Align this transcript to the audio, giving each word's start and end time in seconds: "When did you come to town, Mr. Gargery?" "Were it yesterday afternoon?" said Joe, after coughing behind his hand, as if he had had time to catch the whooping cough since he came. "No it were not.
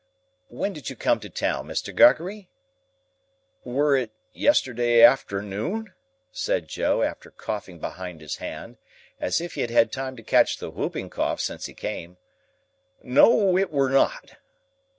"When 0.47 0.73
did 0.73 0.89
you 0.89 0.95
come 0.95 1.19
to 1.19 1.29
town, 1.29 1.67
Mr. 1.67 1.95
Gargery?" 1.95 2.49
"Were 3.63 3.95
it 3.95 4.09
yesterday 4.33 5.03
afternoon?" 5.03 5.93
said 6.31 6.67
Joe, 6.67 7.03
after 7.03 7.29
coughing 7.29 7.77
behind 7.77 8.19
his 8.19 8.37
hand, 8.37 8.77
as 9.19 9.39
if 9.39 9.53
he 9.53 9.61
had 9.61 9.69
had 9.69 9.91
time 9.91 10.15
to 10.15 10.23
catch 10.23 10.57
the 10.57 10.71
whooping 10.71 11.11
cough 11.11 11.39
since 11.39 11.67
he 11.67 11.75
came. 11.75 12.17
"No 13.03 13.55
it 13.59 13.69
were 13.71 13.89
not. 13.91 14.37